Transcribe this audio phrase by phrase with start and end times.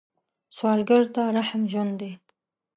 [0.55, 2.11] سوالګر ته رحم ژوند دی